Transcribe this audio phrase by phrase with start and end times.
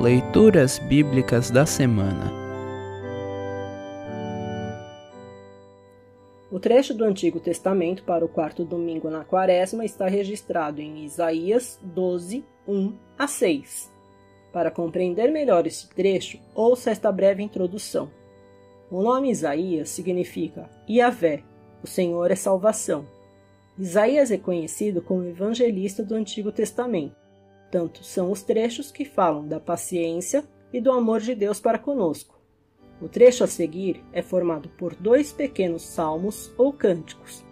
[0.00, 2.32] Leituras Bíblicas da Semana
[6.50, 11.78] O trecho do Antigo Testamento para o quarto domingo na Quaresma está registrado em Isaías
[11.82, 13.92] 12, 1 a 6.
[14.50, 18.10] Para compreender melhor este trecho, ouça esta breve introdução.
[18.90, 21.42] O nome Isaías significa Iavé,
[21.84, 23.04] o Senhor é salvação.
[23.78, 27.20] Isaías é conhecido como evangelista do Antigo Testamento.
[27.70, 32.40] Tanto são os trechos que falam da paciência e do amor de Deus para conosco.
[33.00, 37.44] O trecho a seguir é formado por dois pequenos salmos ou cânticos.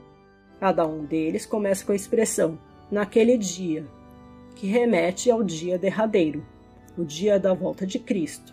[0.61, 2.59] Cada um deles começa com a expressão
[2.91, 3.87] naquele dia,
[4.57, 6.45] que remete ao dia derradeiro,
[6.97, 8.53] o dia da volta de Cristo,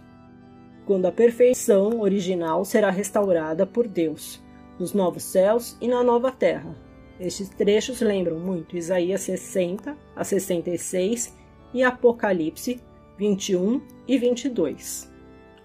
[0.85, 4.41] quando a perfeição original será restaurada por Deus,
[4.77, 6.77] nos novos céus e na nova terra.
[7.19, 11.33] Estes trechos lembram muito Isaías 60 a 66
[11.73, 12.81] e Apocalipse
[13.17, 15.11] 21 e 22.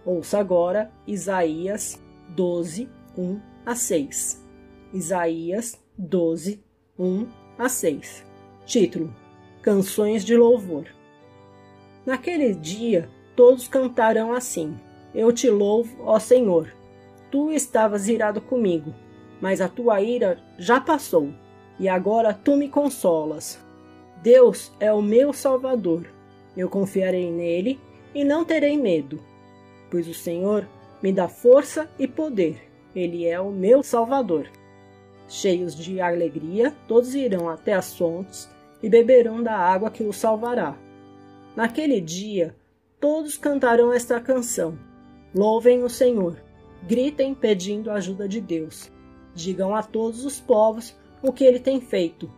[0.05, 4.47] Ouça agora Isaías 12, 1 a 6.
[4.93, 6.63] Isaías 12,
[6.99, 7.27] 1
[7.59, 8.25] a 6.
[8.65, 9.15] Título:
[9.63, 10.87] Canções de Louvor.
[12.07, 14.77] Naquele dia todos cantarão assim:
[15.15, 16.73] Eu te louvo, ó Senhor.
[17.31, 18.95] Tu estavas irado comigo,
[19.41, 21.33] mas a tua ira já passou,
[21.79, 23.59] e agora tu me consolas.
[24.23, 26.07] Deus é o meu Salvador.
[26.55, 27.81] Eu confiarei nele
[28.15, 29.19] e não terei medo,
[29.91, 30.69] pois o Senhor
[31.03, 32.61] me dá força e poder.
[32.95, 34.47] Ele é o meu Salvador.
[35.27, 38.47] Cheios de alegria, todos irão até as fontes
[38.83, 40.77] e beberão da água que os salvará.
[41.57, 42.55] Naquele dia,
[43.01, 44.79] todos cantarão esta canção.
[45.35, 46.37] Louvem o Senhor,
[46.87, 48.93] gritem pedindo a ajuda de Deus.
[49.35, 52.31] Digam a todos os povos o que ele tem feito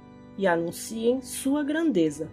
[0.43, 2.29] e anunciem sua grandeza.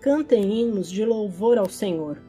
[0.00, 2.22] Cantem hinos de louvor ao Senhor,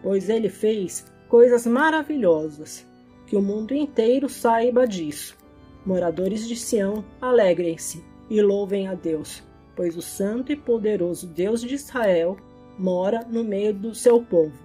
[0.00, 2.86] pois ele fez coisas maravilhosas.
[3.26, 5.36] Que o mundo inteiro saiba disso.
[5.84, 9.42] Moradores de Sião, alegrem-se e louvem a Deus,
[9.74, 12.36] pois o santo e poderoso Deus de Israel
[12.78, 14.56] mora no meio do seu povo.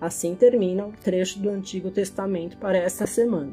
[0.00, 3.52] Assim termina o trecho do Antigo Testamento para esta semana.